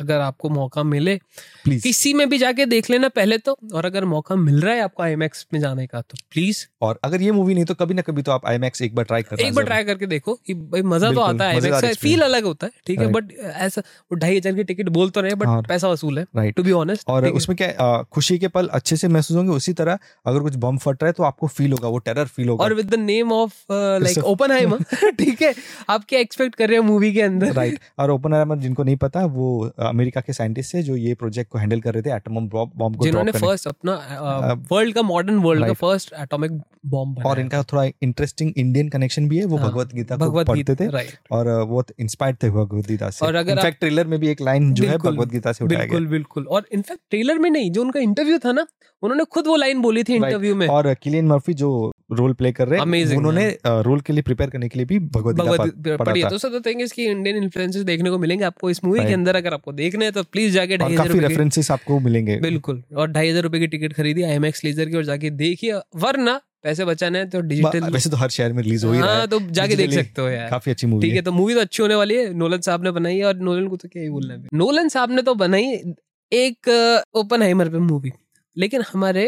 [0.00, 1.16] अगर आपको मौका मिले
[1.64, 4.80] प्लीज़ किसी में भी जाके देख लेना पहले तो और अगर मौका मिल रहा है
[4.80, 8.02] आपको आई में जाने का तो प्लीज़ और अगर ये मूवी नहीं तो कभी ना
[8.02, 10.82] कभी तो आप आई एक बार ट्राई कर एक बार ट्राई करके देखो कि भाई
[10.82, 14.36] मज़ा तो आता है आई फील अलग होता है ठीक है बट ऐसा वो ढाई
[14.36, 17.08] हज़ार की टिकट बोल तो रहे बट हाँ। पैसा वसूल है राइट टू बी ऑनेस्ट
[17.08, 20.78] और उसमें क्या खुशी के पल अच्छे से महसूस होंगे उसी तरह अगर कुछ बम
[20.78, 23.32] फट रहा है तो आपको फील होगा वो टेरर फील होगा। और with the name
[23.32, 24.78] of like open
[25.18, 25.54] ठीक है
[25.88, 27.52] आप क्या एक्सपेक्ट कर रहे हो मूवी के अंदर?
[27.52, 29.48] राइट और ओपन जिनको नहीं पता वो
[29.80, 33.04] अमेरिका के साइंटिस्ट है जो ये प्रोजेक्ट को हैंडल कर रहे थे एटम बॉम्ब को
[33.04, 38.52] जिन्होंने फ़र्स्ट अपना वर्ल्ड का मॉडर्न वर्ल्ड का फ़र्स्ट एटॉमिक बॉम्ब और इनका थोड़ा इंटरेस्टिंग
[38.56, 40.88] इंडियन कनेक्शन भी है वो हाँ, भगवत गीता को पढ़ते थे
[41.32, 44.72] और वो इंस्पायर्ड थे भगवत गीता से। और अगर इनफैक्ट ट्रेलर में भी एक लाइन
[44.74, 47.82] जो है भगवत गीता से उठाया गया। बिल्कुल। बिल्कुल और इनफैक्ट ट्रेलर में नहीं जो
[47.82, 48.66] उनका इंटरव्यू था ना
[49.02, 51.70] उन्होंने खुद वो लाइन बोली थी इंटरव्यू में। और किलियन मर्फी जो
[52.12, 53.46] रोल प्ले कर रहे हैं। उन्होंने
[53.84, 57.36] रोल के लिए प्रिपेयर करने के लिए भी भगवत पढ़ी तो sir thing is Indian
[57.36, 60.52] influences देखने को मिलेंगे आपको। इस मूवी के अंदर अगर आपको देखने हैं तो प्लीज़
[60.54, 64.34] जाके ढाई हज़ार रेफरेंसेस आपको मिलेंगे। बिल्कुल। और ढाई हज़ार रुपए की टिकट खरीदी आई
[64.34, 68.28] एम लेजर की और जाके देखिए वरना पैसे बचाने हैं तो डिजिटल वैसे तो हर
[68.30, 70.72] शहर में रिलीज़ हो ही रहा हाँ, है। तो जाके देख सकते हो यार। काफ़ी
[70.72, 73.16] अच्छी मूवी ठीक है तो मूवी तो अच्छी होने वाली है नोलन साहब ने बनाई
[73.16, 75.94] है और नोलन को तो क्या ही बोलना है। नोलन साहब ने तो बनाई
[76.32, 76.68] एक
[77.14, 78.12] ओपन हाइमर पे मूवी
[78.56, 79.24] लेकिन हमारे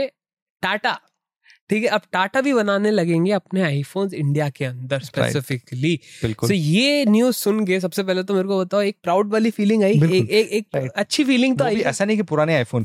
[0.63, 0.99] टाटा
[1.73, 7.05] ठीक है अब टाटा भी बनाने लगेंगे अपने आईफोन इंडिया के अंदर स्पेसिफिकली तो ये
[7.09, 10.31] न्यूज़ सुन के सबसे पहले तो मेरे को बताओ एक प्राउड वाली फीलिंग आई एक
[10.31, 12.85] एक, एक अच्छी फीलिंग तो आई। ऐसा नहीं कि पुराने आईफोन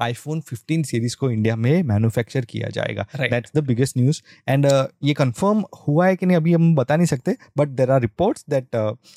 [0.00, 4.66] आईफोन 15 सीरीज़ को इंडिया में मैन्युफैक्चर किया जाएगा। That's the biggest news and
[5.04, 8.38] ये कंफर्म हुआ है कि नहीं अभी हम बता नहीं सकते but there are report
[8.50, 8.76] that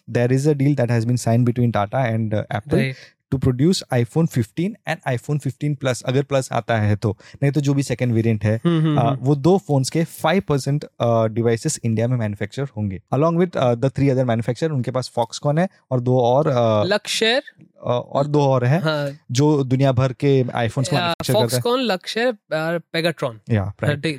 [0.10, 2.94] there is a deal that has been sign between Tata and Apple
[3.36, 7.62] to produce iPhone 15 and iPhone 15 plus अगर प्लस आता है तो। नहीं तो
[7.62, 10.86] जो भी सेकंड वेरिएंट है हम्म, हम्म, हम्म। वो दो फोन्स के 5 परसेंट
[11.34, 15.68] डिवाइसेस इंडिया में मैन्युफैक्चर होंगे। Along with the three other manufacture उनके पास फॉक्सकॉन है
[15.92, 16.52] और दो और
[16.88, 17.42] लक्ष्य
[17.82, 19.10] और दो और हैं हाँ.
[19.32, 23.40] जो दुनिया भर के हैं। फॉक्सकॉन लक्ष्य पेगाट्रॉन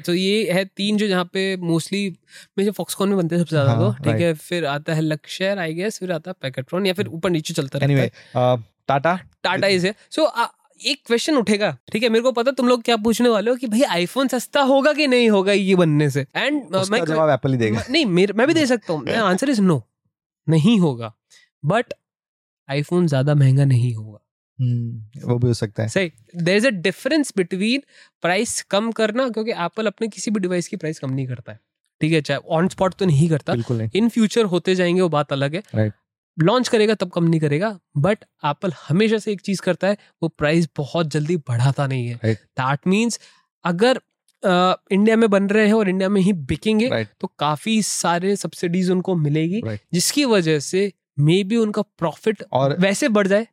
[0.07, 2.09] तो ये है तीन जो जहाँ पे मोस्टली
[2.59, 5.55] में फॉक्सकॉन में बनते हैं सबसे ज़्यादा हाँ, तो ठीक है फिर आता है लक्ष्य
[5.57, 8.03] आई गेस फिर आता है पेगाट्रॉन या फिर ऊपर नीचे चलता रहता
[8.41, 9.19] है। टाटा?
[9.43, 10.31] टाटा इज़ है सो
[10.81, 12.09] एक क्वेश्चन उठेगा ठीक है?
[12.09, 15.07] मेरे को पता तुम लोग क्या पूछने वाले हो कि भाई आईफोन सस्ता होगा कि
[15.07, 16.27] नहीं होगा ये बनने से?
[16.37, 19.51] एंड uh, मैं जवाब एप्पल ही देगा। नहीं मेरे मैं भी दे सकता हूँ। आंसर
[19.51, 19.83] इज़ नो
[20.49, 21.13] नहीं होगा।
[21.65, 21.95] बट
[22.69, 24.19] आईफोन ज़्यादा महँगा नहीं होगा।
[24.59, 27.83] Hmm, वो भी हो सकता है। सही। There is a difference between
[28.23, 31.61] price कम करना क्योंकि एप्पल अपने किसी भी डिवाइस की प्राइस कम नहीं करता है।
[32.01, 32.21] ठीक है?
[32.21, 35.63] चाहे ऑन स्पॉट तो नहीं करता। बिल्कुल इन फ्यूचर होते जाएँगे वो बात अलग है।
[35.63, 35.93] Right.
[36.39, 40.29] लॉन्च करेगा तब कम नहीं करेगा बट एप्पल हमेशा से एक चीज़ करता है वो
[40.29, 43.21] प्राइस बहुत जल्दी बढ़ाता नहीं है दैट मीन्स
[43.65, 44.01] अगर
[44.93, 47.09] इंडिया में बन रहे हैं और इंडिया में ही बिकेंगे right.
[47.21, 49.81] तो काफ़ी सारे सब्सिडीज उनको मिलेगी right.
[49.93, 53.47] जिसकी वजह से मे बी उनका प्रॉफिट और वैसे बढ़ जाए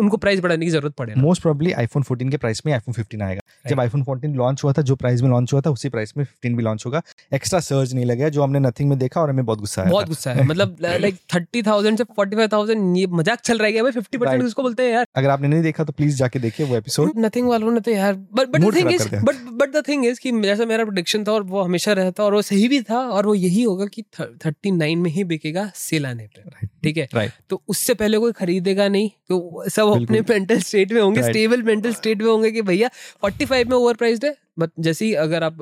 [0.00, 3.22] उनको प्राइस बढ़ाने की ज़रूरत पड़े मोस्ट प्रोबेबली आईफोन 14 के प्राइस में आईफोन 15
[3.22, 6.16] आएगा। जब आईफोन 14 लॉन्च हुआ था जो प्राइस में लॉन्च हुआ था उसी प्राइस
[6.16, 7.02] में 15 भी लॉन्च होगा।
[7.34, 10.08] एक्स्ट्रा सर्ज नहीं लगा जो हमने नथिंग में देखा और हमें बहुत गुस्सा आया बहुत
[10.08, 13.90] गुस्सा है मतलब लाइक थर्टी थाउज़ेंड से फोर्टी फाइव थाउज़ेंड ये मज़ाक चल रहा है
[13.92, 16.76] फिफ्टी परसेंट उसको बोलते हैं यार। अगर आपने नहीं देखा तो प्लीज़ जाके देखिए वो
[16.76, 20.20] एपिसोड नथिंग वालों ने तो यार but but thing is but but the thing is
[20.20, 23.26] कि जैसा मेरा प्रोडिक्शन था और वो हमेशा रहता और वो सही भी था और
[23.26, 27.28] वो यही होगा कि थर्टी नाइन में ही बिकेगा सेल आने पे ठीक है?
[27.50, 31.92] तो उससे पहले कोई खरीदेगा नहीं तो सब अपने मेंटल स्टेट में होंगे स्टेबल मेंटल
[31.94, 32.90] स्टेट में होंगे कि भैया
[33.24, 35.58] 45 में ओवर प्राइस्ड है बट जैसे ही अगर आप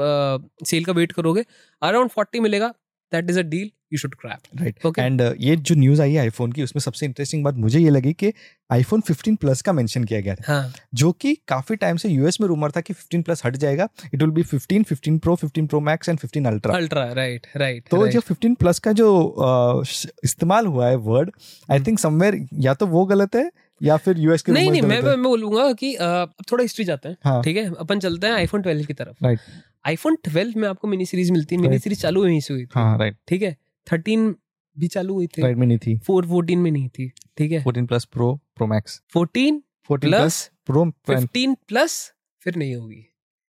[0.65, 1.45] सेल का वेट करोगे
[1.83, 2.75] अराउंड 40 मिलेगा
[3.13, 6.21] that is a deal you should crap right okay and ये जो न्यूज़ आई है
[6.21, 8.33] आईफोन की उसमें सबसे इंटरेस्टिंग बात मुझे ये लगी कि
[8.71, 10.73] आईफोन 15 प्लस का मेंशन किया गया था। हाँ.
[10.95, 14.23] जो कि काफ़ी टाइम से यूएस में रूमर था कि 15 प्लस हट जाएगा it
[14.23, 17.97] will be 15 15 pro 15 pro max and 15 ultra ultra right right तो
[17.97, 18.13] right.
[18.13, 19.85] जो 15 प्लस का जो
[20.25, 21.31] इस्तेमाल हुआ है वर्ड
[21.71, 23.51] आई थिंक समवेयर या तो वो गलत है
[23.83, 27.43] या फिर यूएस के नहीं नहीं मैं मैं बोलूँगा कि अब थोड़ा हिस्ट्री जाते हैं.
[27.43, 27.75] ठीक है?
[27.75, 29.39] अपन चलते हैं आईफोन 12 की तरफ़। राइट
[29.87, 32.69] आईफोन 12 में आपको मिनी सीरीज़ मिलती है। मिनी सीरीज़ चालू वहीं से हुई थी।
[32.75, 33.57] हाँ राइट ठीक है?
[33.87, 34.35] 13
[34.79, 37.65] भी चालू हुई थी। राइट में नहीं थी। 4 14 में नहीं थी। ठीक है?
[37.65, 39.61] 14 plus pro pro max 14
[39.91, 43.05] 14 plus pro 15 plus फिर नहीं होगी।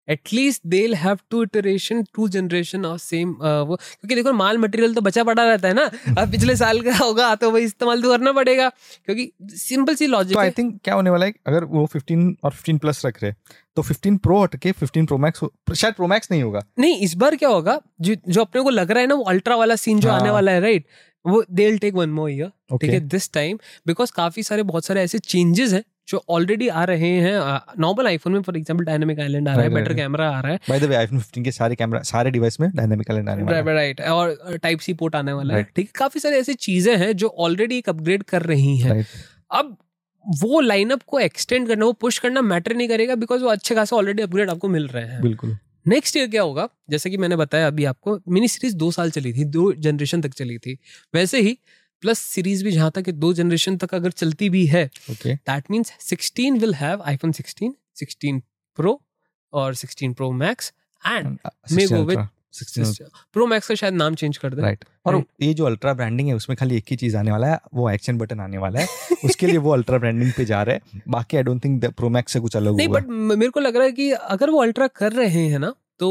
[0.09, 5.01] At least they have two iteration two generation of same वो क्योंकि देखो माल मटेरियल तो
[5.01, 5.89] बचा पड़ा रहता है ना।
[6.21, 10.37] अब पिछले साल का होगा तो वही इस्तेमाल तो करना पड़ेगा। क्योंकि सिंपल सी लॉजिक
[10.37, 13.33] आई थिंक क्या होने वाला है अगर वो 15 और 15 प्लस रख रहे
[13.75, 15.43] तो 15 प्रो हट के 15 प्रो मैक्स
[15.75, 18.91] शायद प्रो मैक्स नहीं होगा। नहीं इस बार क्या होगा जो जो अपने को लग
[18.91, 20.19] रहा है ना वो अल्ट्रा वाला सीन जो हाँ.
[20.19, 20.85] आने वाला है राइट
[21.25, 25.01] वो they take one more year ठीक है दिस टाइम बिकॉज़ काफ़ी सारे बहुत सारे
[25.01, 27.33] ऐसे चेंजेस हैं जो ऑलरेडी आ रहे हैं
[27.79, 30.59] नॉर्मल आईफोन में फॉर एग्जांपल डायनामिक आइलैंड आ रहा है बेटर कैमरा आ रहा है।
[30.69, 33.57] बाय द वे आईफोन 15 के सारे कैमरा सारे डिवाइस में डायनामिक आइलैंड आने वाला
[33.57, 36.95] है। राइट और टाइप सी पोर्ट आने वाला है। ठीक है काफ़ी सारे ऐसी चीज़ें
[36.97, 39.05] हैं जो ऑलरेडी एक अपग्रेड कर रही हैं।
[39.51, 39.77] अब
[40.25, 43.95] वो लाइनअप को एक्सटेंड करना वो पुश करना मैटर नहीं करेगा बिकॉज़ वो अच्छे खासे
[43.95, 46.67] ऑलरेडी अपग्रेड आपको मिल रहे हैं। बिल्कुल। नेक्स्ट ईयर क्या होगा?
[46.89, 50.33] जैसे कि मैंने बताया अभी आपको मिनी सीरीज़ दो साल चली थी दो जनरेशन तक
[50.33, 50.77] चली थी।
[51.13, 51.57] वैसे ही
[52.01, 56.59] प्लस सीरीज़ भी जहाँ तक दो जनरेशन तक अगर चलती भी है that means sixteen
[56.59, 58.43] will have iPhone sixteen sixteen
[58.75, 59.01] pro
[59.53, 60.73] और sixteen pro max
[61.07, 61.37] and
[61.71, 62.27] may go with
[63.33, 64.93] pro max का शायद नाम चेंज कर दे। Right right.
[65.05, 67.89] और ये जो अल्ट्रा ब्रांडिंग है उसमें खाली एक ही चीज़ आने वाला है वो
[67.89, 68.87] एक्शन बटन आने वाला है।
[69.25, 72.33] उसके लिए वो अल्ट्रा ब्रांडिंग पे जा रहे है। बाकी I don't think pro max
[72.33, 75.11] से कुछ अलग नहीं बट मेरे को लग रहा है कि अगर वो अल्ट्रा कर
[75.11, 76.09] रहे हैं ना तो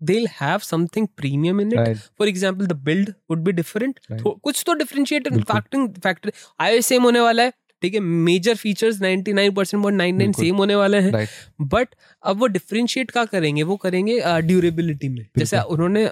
[0.00, 1.78] they'll have something premium in it.
[1.78, 2.00] Right.
[2.18, 4.00] For example, the build would be different.
[4.10, 4.22] Right.
[4.44, 9.54] कुछ तो differentiate factoring factor iOS same होने वाला है। ठीक है major features 99
[9.56, 11.26] percent point nine nine same होने वाले हैं।
[11.62, 11.88] बट
[12.24, 13.62] अब वो डिफ्रेंशिएट क्या करेंगे?
[13.62, 16.04] वो करेंगे ड्यूरेबिलिटी में। जैसे उन्होंने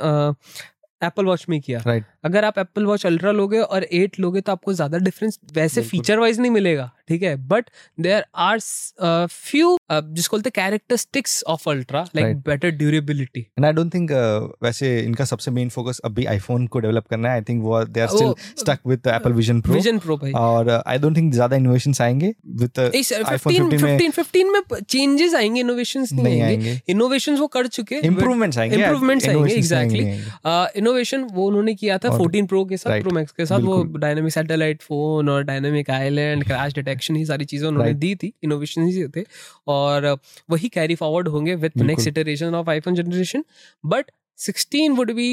[1.01, 2.05] एप्पल वॉच में किया। Right.
[2.25, 6.19] अगर आप एप्पल वॉच अल्ट्रा लोगे और एट लोगे तो आपको ज़्यादा डिफरेंस वैसे फीचर
[6.19, 7.35] वाइज नहीं मिलेगा। ठीक है?
[7.49, 8.59] बट देर आर
[9.29, 14.11] फ्यू जिसको बोलते characteristics of ultra like better durability and I don't think
[14.65, 17.35] वैसे इनका सबसे मेन फोकस अभी आईफोन को डेवलप करना है.
[17.35, 20.71] आई थिंक वो they are still stuck with Apple vision pro vision pro भाई। और
[20.87, 26.13] आई डोंट थिंक ज़्यादा इनोवेशंस आएँगे विद आईफोन 15 15 15 में चेंजेस आएँगे इनोवेशंस
[26.13, 30.05] नहीं आएँगे। इनोवेशंस वो कर चुके इंप्रूवमेंट्स आएँगे इंप्रूवमेंट्स आएँगे एग्जैक्टली
[30.79, 34.33] इनोवेशन वो उन्होंने किया था 14 प्रो के साथ प्रो मैक्स के साथ वो डायनामिक
[34.33, 39.07] सैटेलाइट फ़ोन और डायनामिक आइलैंड क्रैश डिटेक्शन ही सारी चीज़ें उन्होंने दी थी इनोवेशन ही
[39.17, 39.25] थे
[39.69, 40.19] और
[40.51, 43.45] वही कैरी फॉरवर्ड होंगे with next iteration of iPhone generation
[43.87, 45.31] but 16 would be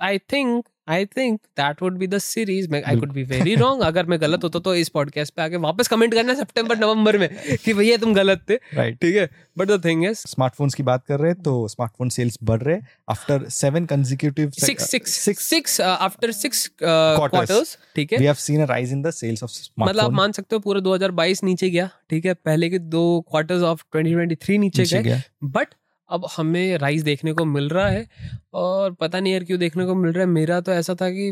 [0.00, 4.06] I think I think that would be the series I could be very wrong अगर
[4.06, 7.28] मैं गलत होता तो इस पॉडकास्ट पे आके वापस कमेंट करना सितंबर नवंबर में
[7.64, 9.28] कि भैया तुम गलत थे। राइट ठीक है?
[9.58, 12.78] But the thing is smartphones की बात कर रहे हैं तो स्मार्टफ़ोन सेल्स बढ़ रहे
[13.10, 18.18] after seven consecutive six six six six after six quarters ठीक है?
[18.18, 20.60] We have seen a rise in the sales of smartphone मतलब आप मान सकते हो
[20.60, 22.34] पूरा 2022 नीचे गया ठीक है?
[22.34, 25.74] पहले के दो क्वार्टर्स ऑफ़ 2023 नीचे गए। बट
[26.10, 28.06] अब हमें राइस देखने को मिल रहा है
[28.54, 31.30] और पता नहीं यार क्यों देखने को मिल रहा है। मेरा तो ऐसा था कि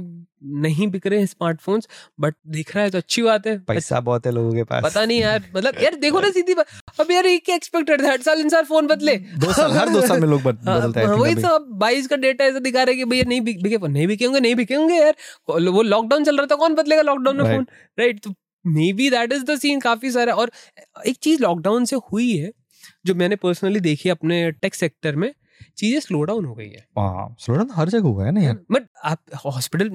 [0.62, 1.88] नहीं बिक रहे हैं स्मार्टफोन्स
[2.20, 5.04] बट दिख रहा है तो अच्छी बात है। पैसा बहुत है लोगों के पास। पता
[5.04, 8.40] नहीं यार मतलब यार देखो ना सीधी बात अब यार ये क्या एक्सपेक्टेड हर साल
[8.40, 11.34] इंसान फ़ोन बदले। दो साल हर दो साल में लोग हाँ, बदलते हैं हाँ, वही
[11.34, 14.54] तो अब बाईस का डेटा ऐसा दिखा रहे कि भैया नहीं बिके नहीं बिकेंगे नहीं
[14.54, 15.14] बिकेंगे यार।
[15.48, 17.66] वो लॉकडाउन चल रहा था कौन बदलेगा लॉकडाउन में फ़ोन
[17.98, 18.34] राइट तो
[18.92, 20.50] maybe that is the scene काफ़ी सारा। और
[21.06, 22.50] एक चीज़ लॉकडाउन से हुई है
[23.08, 25.32] जो मैंने पर्सनली देखी अपने टेक सेक्टर में
[25.78, 26.84] चीज़ें स्लो डाउन हो गई है।
[27.40, 29.88] स्लो डाउन हर जगह हुआ है ना यार। बट आप हॉस्पिटल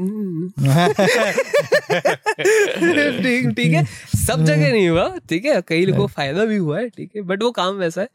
[3.23, 3.83] ठीक ठीक है।
[4.17, 7.21] सब जगह नहीं हुआ ठीक है। कई लोगों को फ़ायदा भी हुआ है ठीक है।
[7.21, 8.07] बट वो काम वैसा है।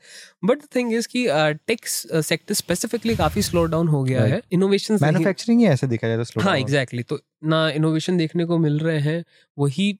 [0.44, 1.26] बट थिंग इज़ कि
[1.66, 6.24] टेक सेक्टर स्पेसिफिकली काफ़ी स्लो डाउन हो गया है। इनोवेशन मैन्युफैक्चरिंग ही ऐसे देखा जाए
[6.24, 9.24] तो हाँ एग्जैक्टली तो ना इनोवेशन देखने को मिल रहे हैं
[9.56, 9.98] वही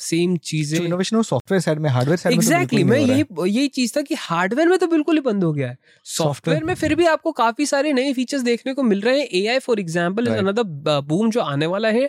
[0.00, 4.02] सेम चीज़ें इनोवेशन वो सॉफ्टवेयर साइड में हार्डवेयर साइड exactly, में यही यही चीज़ था
[4.02, 5.76] कि हार्डवेयर में तो बिल्कुल ही बंद हो गया है।
[6.06, 9.58] सॉफ्टवेयर में फिर भी आपको काफ़ी सारे नए फीचर्स देखने को मिल रहे हैं। AI
[9.58, 12.08] for example is another boom जो आने वाला है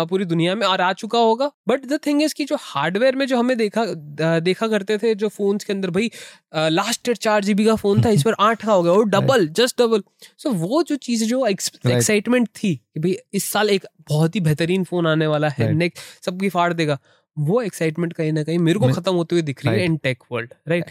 [0.00, 3.26] पूरी दुनिया में और आ चुका होगा। बट द थिंग इज़ कि जो हार्डवेयर में
[3.26, 3.84] जो हमें देखा
[4.40, 6.10] देखा करते थे जो फ़ोन के अंदर भाई
[6.54, 9.46] लास्ट ईयर चार जीबी का फ़ोन था इस पर आठ का हो गया और डबल
[9.58, 10.02] जस्ट डबल
[10.38, 14.84] सो वो जो चीज़ जो एक्साइटमेंट थी कि भाई इस साल एक बहुत ही बेहतरीन
[14.84, 16.98] फ़ोन आने वाला है नेक्स्ट सबकी फाड़ देगा।
[17.40, 20.22] वो एक्साइटमेंट कहीं ना कहीं मेरे को खत्म होते हुए दिख रही है in tech
[20.32, 20.84] world right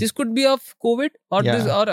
[0.00, 1.44] this could be of covid और.
[1.70, 1.90] और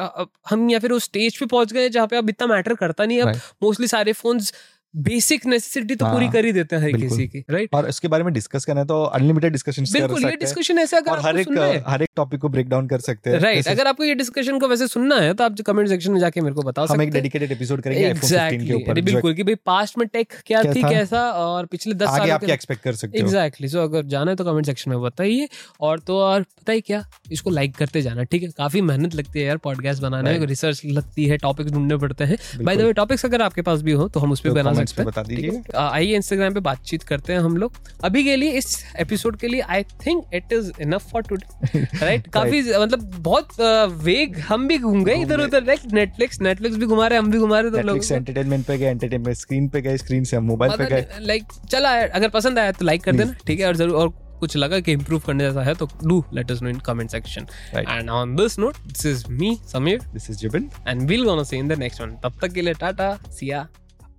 [0.50, 3.22] हम या फिर उस स्टेज पे पहुँच गए जहाँ पे अब इतना मैटर करता नहीं
[3.22, 3.28] अब
[3.64, 4.54] मोस्टली सारे फोन्स
[4.96, 8.08] बेसिक नेसेसिटी तो पूरी हाँ, कर ही देते हैं हर किसी की राइट और इसके
[8.08, 11.84] बारे में डिस्कस करना है तो अनलिमिटेड डिस्कशन बिल्कुल ये डिस्कशन ऐसा अगर हर एक
[11.88, 14.68] हर एक टॉपिक को ब्रेक डाउन कर सकते हैं। राइट अगर आपको ये डिस्कशन को
[14.68, 17.04] वैसे सुनना है तो आप कमेंट सेक्शन में जाके मेरे को बता सकते हैं। हम
[17.04, 20.82] एक डेडिकेटेड एपिसोड करेंगे आईफोन के ऊपर बिल्कुल कि भाई पास्ट में टेक क्या थी
[20.82, 23.26] कैसा और पिछले 10 साल आप क्या एक्सपेक्ट कर सकते हो?
[23.26, 25.48] एग्जैक्टली सो अगर जाना है तो कमेंट सेक्शन में बताइए।
[25.82, 28.50] और तो और पता ही क्या इसको लाइक करते जाना ठीक है?
[28.50, 32.38] काफ़ी मेहनत लगती है यार पॉडकास्ट बनाने में रिसर्च लगती है टॉपिक ढूँढने पड़ते हैं।
[32.62, 34.80] बाय द वे टॉपिक्स अगर आपके पास भी हो तो हम उस पर तो बना
[34.86, 38.52] सकते हैं बता दीजिए। आइए इंस्टाग्राम पे बातचीत करते हैं हम लोग। अभी के लिए
[38.58, 43.60] इस एपिसोड के लिए I think it is enough for today right काफ़ी मतलब बहुत
[44.04, 47.38] वेग हम भी घूम गए इधर उधर लाइक नेटफ्लिक्स नेटफ्लिक्स भी घुमा रहे हम भी
[47.38, 50.78] घुमा रहे तो लोग एंटरटेनमेंट पे गए एंटरटेनमेंट स्क्रीन पे गए स्क्रीन से हम मोबाइल
[50.78, 53.68] पे गए। लाइक चला अगर पसंद आया तो लाइक कर देना ठीक है?
[53.68, 56.70] और ज़रूर और कुछ लगा कि इंप्रूव करने जैसा है तो do let us know
[56.70, 61.02] in comment section and on this note this is me Sameer this is Jibin and
[61.10, 63.68] we'll gonna see in the next one तब तक के लिए टाटा सिया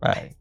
[0.03, 0.33] बाय